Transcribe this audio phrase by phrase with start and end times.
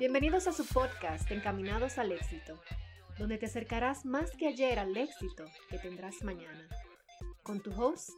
[0.00, 2.60] Bienvenidos a su podcast Encaminados al éxito,
[3.18, 6.66] donde te acercarás más que ayer al éxito que tendrás mañana.
[7.44, 8.10] Con tu host,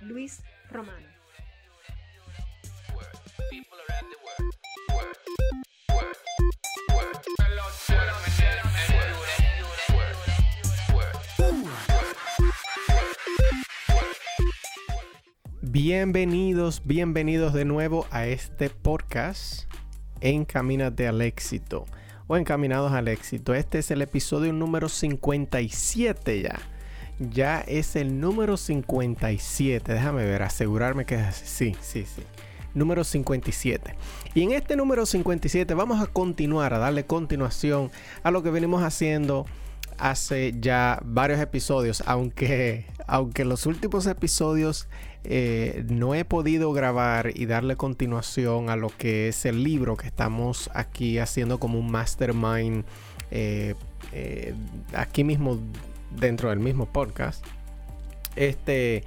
[0.00, 1.08] Luis Romano.
[15.70, 19.70] Bienvenidos, bienvenidos de nuevo a este podcast
[20.22, 21.84] Encamínate al éxito
[22.26, 23.52] o Encaminados al éxito.
[23.52, 26.58] Este es el episodio número 57 ya.
[27.18, 29.92] Ya es el número 57.
[29.92, 31.44] Déjame ver, asegurarme que es así.
[31.44, 32.22] Sí, sí, sí.
[32.72, 33.94] Número 57.
[34.34, 37.90] Y en este número 57 vamos a continuar, a darle continuación
[38.22, 39.44] a lo que venimos haciendo
[39.98, 44.88] hace ya varios episodios, aunque, aunque los últimos episodios
[45.24, 50.06] eh, no he podido grabar y darle continuación a lo que es el libro que
[50.06, 52.84] estamos aquí haciendo como un mastermind
[53.30, 53.74] eh,
[54.12, 54.54] eh,
[54.94, 55.58] aquí mismo
[56.18, 57.44] dentro del mismo podcast.
[58.36, 59.04] Este,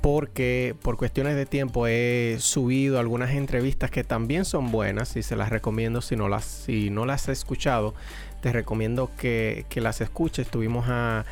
[0.00, 5.36] porque por cuestiones de tiempo he subido algunas entrevistas que también son buenas y se
[5.36, 7.94] las recomiendo si no las, si no las has escuchado.
[8.42, 10.46] Te recomiendo que, que las escuches.
[10.46, 11.24] Estuvimos a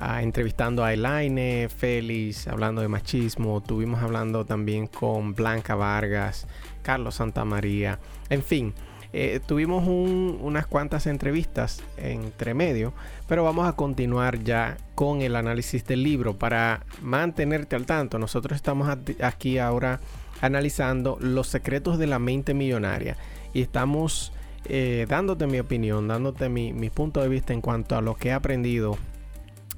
[0.00, 3.60] entrevistando a Elaine, Félix, hablando de machismo.
[3.60, 6.46] Tuvimos hablando también con Blanca Vargas,
[6.82, 7.98] Carlos Santamaría.
[8.30, 8.72] En fin,
[9.12, 12.92] eh, tuvimos unas cuantas entrevistas entre medio,
[13.28, 18.18] pero vamos a continuar ya con el análisis del libro para mantenerte al tanto.
[18.18, 18.88] Nosotros estamos
[19.20, 20.00] aquí ahora
[20.40, 23.16] analizando los secretos de la mente millonaria
[23.52, 24.32] y estamos
[24.64, 28.28] eh, dándote mi opinión, dándote mi, mi punto de vista en cuanto a lo que
[28.28, 28.96] he aprendido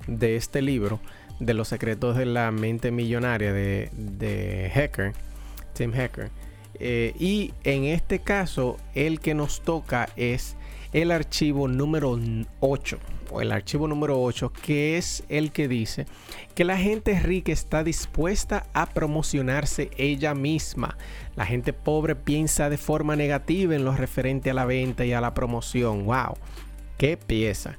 [0.06, 1.00] de este libro,
[1.40, 5.12] de los secretos de la mente millonaria de, de Hacker,
[5.74, 6.30] Tim Hacker.
[6.78, 10.56] Eh, y en este caso, el que nos toca es
[10.92, 12.18] el archivo número
[12.60, 12.98] 8
[13.30, 16.06] o el archivo número 8 que es el que dice
[16.54, 20.98] que la gente rica está dispuesta a promocionarse ella misma.
[21.34, 25.20] La gente pobre piensa de forma negativa en lo referente a la venta y a
[25.20, 26.04] la promoción.
[26.04, 26.36] ¡Wow!
[26.98, 27.78] ¡Qué pieza!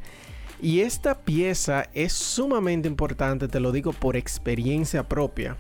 [0.64, 5.58] Y esta pieza es sumamente importante, te lo digo por experiencia propia.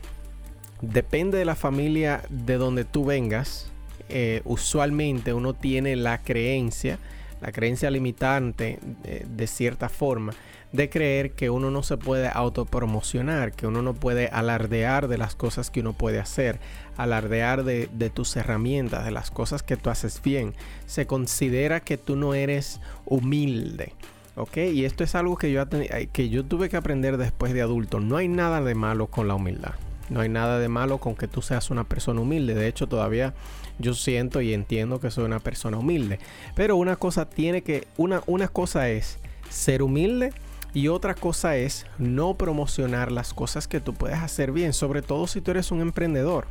[0.81, 3.69] Depende de la familia de donde tú vengas.
[4.07, 6.99] Eh, usualmente uno tiene la creencia,
[7.41, 10.31] la creencia limitante de, de, cierta forma,
[10.71, 15.35] de creer que uno no se puede autopromocionar, que uno no puede alardear de las
[15.35, 16.59] cosas que uno puede hacer,
[16.95, 20.53] alardear de, de, tus herramientas, de las cosas que tú haces bien.
[20.85, 23.91] Se considera que tú no eres humilde.
[24.35, 24.57] ¿Ok?
[24.73, 25.63] Y esto es algo que yo,
[26.11, 27.99] que yo tuve que aprender después de adulto.
[27.99, 29.73] No hay nada de malo con la humildad.
[30.09, 32.53] No hay nada de malo con que tú seas una persona humilde.
[32.53, 33.33] De hecho, todavía
[33.79, 36.19] yo siento y entiendo que soy una persona humilde.
[36.55, 40.33] Pero una cosa tiene que, una, una cosa es ser humilde
[40.73, 45.27] y otra cosa es no promocionar las cosas que tú puedes hacer bien, sobre todo
[45.27, 46.47] si tú eres un emprendedor.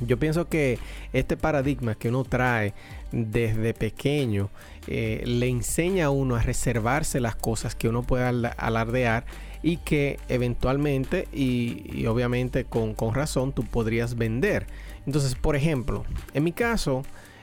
[0.00, 0.78] Yo pienso que
[1.12, 2.74] este paradigma que uno trae
[3.12, 4.50] desde pequeño
[4.86, 9.24] eh, le enseña a uno a reservarse las cosas que uno puede alardear
[9.62, 14.66] y que eventualmente y, obviamente con, razón tú podrías vender.
[15.06, 16.04] Entonces, por ejemplo,
[16.34, 17.02] en mi caso,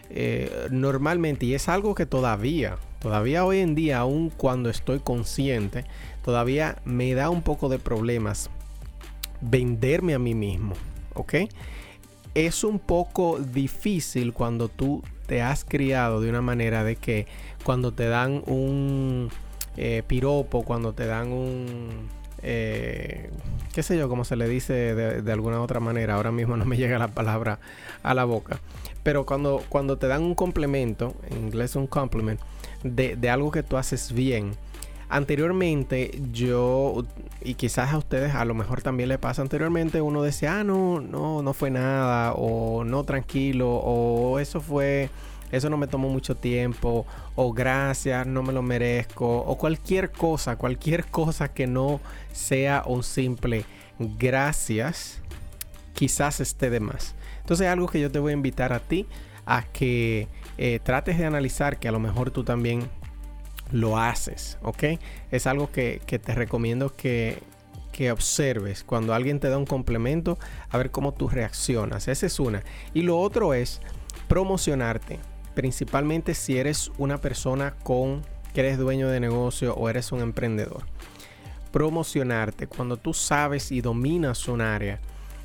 [0.09, 5.85] eh, normalmente, y es algo que todavía, todavía hoy en día, aun cuando estoy consciente,
[6.23, 8.49] todavía me da un poco de problemas
[9.41, 10.75] venderme a mí mismo,
[11.15, 11.33] ¿ok?
[12.35, 17.27] Es un poco difícil cuando tú te has criado de una manera de que
[17.63, 19.29] cuando te dan un
[19.77, 22.09] eh, piropo, cuando te dan un...
[22.45, 23.29] Eh,
[23.73, 26.75] qué sé yo, como se le dice de, alguna otra manera, ahora mismo no me
[26.75, 27.59] llega la palabra
[28.03, 28.59] a la boca,
[29.01, 32.39] pero cuando, cuando te dan un complemento, en inglés un compliment,
[32.83, 34.57] de, de algo que tú haces bien,
[35.13, 37.05] anteriormente yo,
[37.41, 41.01] y quizás a ustedes a lo mejor también le pasa anteriormente, uno decía, ah, no,
[41.01, 45.11] no, no fue nada, o no, tranquilo, o eso fue,
[45.51, 47.05] eso no me tomó mucho tiempo,
[47.35, 51.99] o gracias, no me lo merezco, o cualquier cosa, cualquier cosa que no
[52.31, 53.65] sea un simple
[53.99, 55.21] gracias,
[55.93, 57.13] quizás esté de más.
[57.41, 59.05] Entonces algo que yo te voy a invitar a ti
[59.45, 60.27] a que
[60.57, 62.89] eh, trates de analizar que a lo mejor tú también
[63.71, 64.83] lo haces, ¿ok?
[65.31, 67.41] Es algo que, te recomiendo que,
[67.91, 70.37] que observes cuando alguien te da un complemento,
[70.69, 72.07] a ver cómo tú reaccionas.
[72.07, 72.63] Esa es una.
[72.93, 73.81] Y lo otro es
[74.27, 75.19] promocionarte.
[75.53, 78.23] principalmente si eres una persona con
[78.53, 80.83] que eres dueño de negocio o eres un emprendedor.
[81.71, 84.99] Promocionarte cuando tú sabes y dominas un área.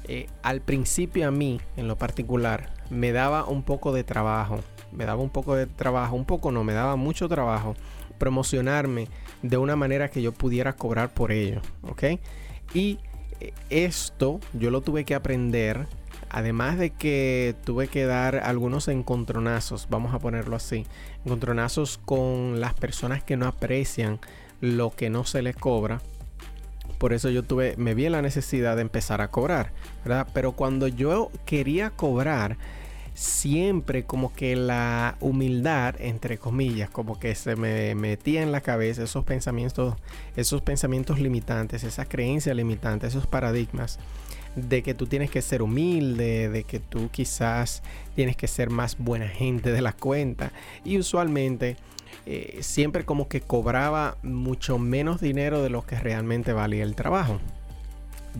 [0.04, 4.60] Eh, al principio a mí, en lo particular, me daba un poco de trabajo.
[4.92, 7.76] Me daba un poco de trabajo, un poco no, me daba mucho trabajo
[8.18, 9.08] promocionarme
[9.42, 11.60] de una manera que yo pudiera cobrar por ello.
[11.82, 12.04] ¿Ok?
[12.74, 12.98] Y
[13.40, 15.86] eh, esto yo lo tuve que aprender
[16.30, 20.86] además de que tuve que dar algunos encontronazos, vamos a ponerlo así,
[21.24, 24.20] encontronazos con las personas que no aprecian
[24.60, 26.00] lo que no se les cobra.
[26.98, 29.72] Por eso yo tuve, me vi en la necesidad de empezar a cobrar,
[30.04, 30.26] ¿verdad?
[30.34, 32.58] Pero cuando yo quería cobrar,
[33.18, 39.02] siempre como que la humildad, entre comillas, como que se me metía en la cabeza
[39.02, 39.96] esos pensamientos,
[40.36, 43.98] esos pensamientos limitantes, esas creencias limitantes, esos paradigmas
[44.54, 47.82] de que tú tienes que ser humilde, de que tú quizás
[48.14, 50.52] tienes que ser más buena gente de la cuenta.
[50.84, 51.76] Y usualmente
[52.24, 57.40] eh, siempre como que cobraba mucho menos dinero de lo que realmente valía el trabajo.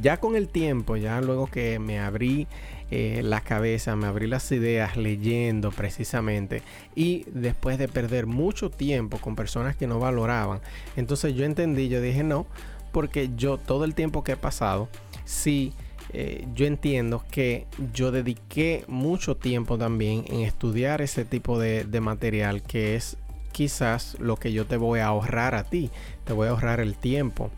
[0.01, 2.47] Ya con el tiempo, ya luego que me abrí
[2.91, 6.63] eh, la cabeza, me abrí las ideas leyendo precisamente
[6.95, 10.61] y después de perder mucho tiempo con personas que no valoraban,
[10.97, 12.47] entonces yo entendí, yo dije no,
[12.93, 14.89] porque yo todo el tiempo que he pasado,
[15.25, 15.75] sí
[16.11, 22.63] eh, yo entiendo que yo dediqué mucho tiempo también en estudiar ese tipo de, material
[22.63, 23.17] que es
[23.53, 25.91] quizás lo que yo te voy a ahorrar a ti.
[26.25, 27.51] Te voy a ahorrar el tiempo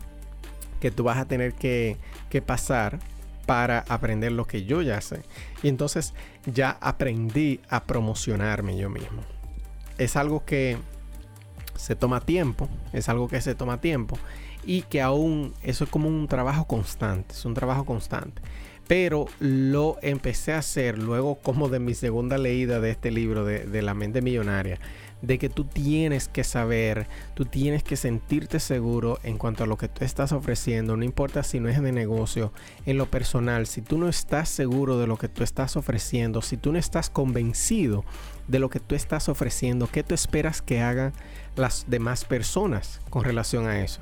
[0.79, 1.97] que tú vas a tener que,
[2.29, 2.99] que pasar
[3.45, 5.23] para aprender lo que yo ya sé.
[5.63, 6.13] Y entonces
[6.45, 9.23] ya aprendí a promocionarme yo mismo.
[9.97, 10.77] Es algo que
[11.75, 14.17] se toma tiempo, es algo que se toma tiempo
[14.63, 18.41] y que aún eso es como un trabajo constante, es un trabajo constante.
[18.91, 23.81] Pero lo empecé a hacer luego como de mi segunda leída de este libro de,
[23.81, 24.79] la mente millonaria,
[25.21, 29.77] de que tú tienes que saber, tú tienes que sentirte seguro en cuanto a lo
[29.77, 32.51] que tú estás ofreciendo, no importa si no es de negocio,
[32.85, 36.57] en lo personal, si tú no estás seguro de lo que tú estás ofreciendo, si
[36.57, 38.03] tú no estás convencido
[38.49, 41.13] de lo que tú estás ofreciendo, ¿qué tú esperas que hagan
[41.55, 44.01] las demás personas con relación a eso?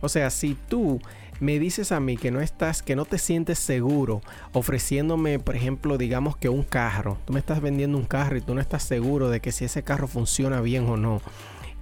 [0.00, 1.00] O sea, si tú
[1.40, 4.20] me dices a mí que no estás, que no te sientes seguro
[4.52, 8.54] ofreciéndome, por ejemplo, digamos que un carro, tú me estás vendiendo un carro y tú
[8.54, 11.20] no estás seguro de que si ese carro funciona bien o no.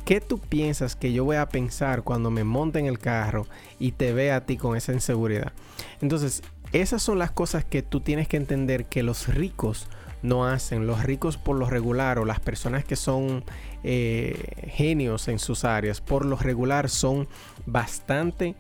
[0.05, 3.47] ¿Qué tú piensas que yo voy a pensar cuando me monte en el carro
[3.81, 5.53] y te vea a ti con esa inseguridad?
[6.01, 9.89] Entonces, esas son las cosas que tú tienes que entender que los ricos
[10.23, 10.87] no hacen.
[10.87, 13.45] Los ricos por lo regular o las personas que son
[13.83, 17.29] eh, genios en sus áreas por lo regular son
[17.67, 18.55] bastante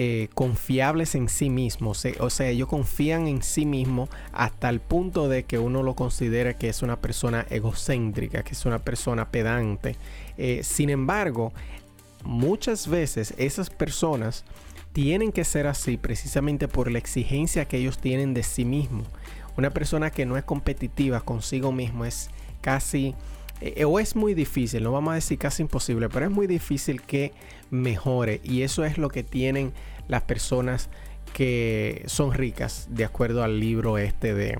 [0.00, 2.06] eh, confiables en sí mismos.
[2.20, 6.56] O sea, ellos confían en sí mismos hasta el punto de que uno lo considera
[6.56, 9.96] que es una persona egocéntrica, que es una persona pedante.
[10.36, 11.52] Eh, sin embargo,
[12.22, 14.44] muchas veces esas personas
[14.92, 19.08] tienen que ser así precisamente por la exigencia que ellos tienen de sí mismos.
[19.56, 22.30] Una persona que no es competitiva consigo mismo es
[22.60, 23.16] casi
[23.60, 27.02] eh, o es muy difícil, no vamos a decir casi imposible, pero es muy difícil
[27.02, 27.32] que
[27.70, 28.40] mejore.
[28.44, 29.72] Y eso es lo que tienen
[30.06, 30.90] las personas
[31.32, 34.58] que son ricas de acuerdo al libro este de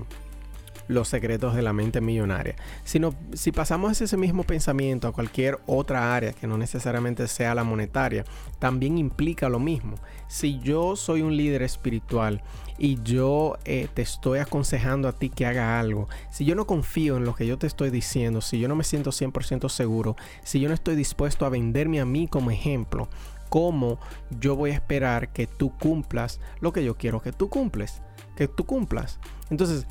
[0.89, 2.55] los secretos de la mente millonaria.
[2.83, 7.63] Sino, si pasamos ese mismo pensamiento a cualquier otra área que no necesariamente sea la
[7.63, 8.25] monetaria,
[8.57, 9.95] también implica lo mismo.
[10.27, 12.41] Si yo soy un líder espiritual
[12.79, 17.17] y yo eh, te estoy aconsejando a ti que haga algo, si yo no confío
[17.17, 20.59] en lo que yo te estoy diciendo, si yo no me siento 100% seguro, si
[20.59, 23.09] yo no estoy dispuesto a venderme a mí como ejemplo,
[23.49, 23.99] ¿cómo
[24.39, 28.01] yo voy a esperar que tú cumplas lo que yo quiero que tú cumples?
[28.35, 29.19] Que tú cumplas.
[29.51, 29.85] Entonces,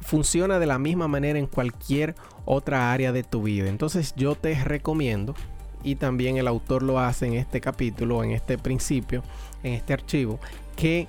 [0.00, 2.14] funciona de la misma manera en cualquier
[2.44, 3.68] otra área de tu vida.
[3.68, 5.34] Entonces yo te recomiendo,
[5.82, 9.22] y también el autor lo hace en este capítulo, en este principio,
[9.62, 10.40] en este archivo,
[10.74, 11.08] que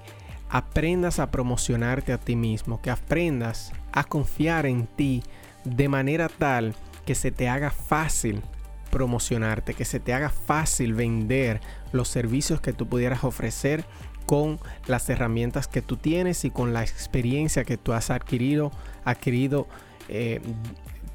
[0.49, 5.23] aprendas a promocionarte a ti mismo, que aprendas a confiar en ti
[5.63, 8.41] de manera tal que se te haga fácil
[8.91, 11.59] promocionarte, que se te haga fácil vender
[11.91, 13.85] los servicios que tú pudieras ofrecer
[14.27, 18.71] con las herramientas que tú tienes y con la experiencia que tú has adquirido,
[19.05, 19.67] adquirido
[20.09, 20.41] eh,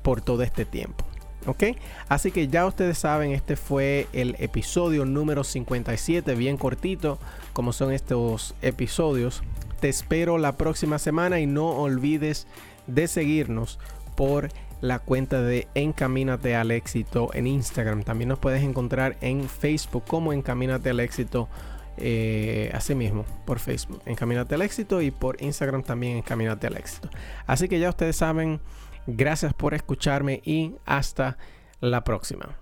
[0.02, 1.04] por todo este tiempo.
[1.46, 1.64] ¿Ok?
[2.08, 7.18] Así que ya ustedes saben, este fue el episodio número 57, bien cortito,
[7.52, 9.42] como son estos episodios.
[9.80, 12.46] Te espero la próxima semana y no olvides
[12.86, 13.78] de seguirnos
[14.16, 14.48] por
[14.80, 18.04] la cuenta de Encamínate al éxito en Instagram.
[18.04, 21.48] También nos puedes encontrar en Facebook como Encamínate al éxito
[21.96, 27.08] eh, así mismo por Facebook Encaminate al éxito y por Instagram también Encaminate al éxito.
[27.46, 28.60] Así que ya ustedes saben,
[29.06, 31.36] Gracias por escucharme y hasta
[31.80, 32.56] la próxima.